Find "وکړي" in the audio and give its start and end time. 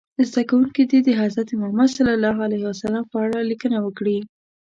3.85-4.17